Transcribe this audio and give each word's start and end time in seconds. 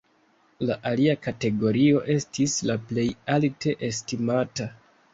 La 0.69 0.77
alia 0.91 1.15
kategorio 1.25 2.03
estis 2.15 2.57
la 2.73 2.79
plej 2.91 3.07
alte 3.39 3.79
estimata. 3.93 4.73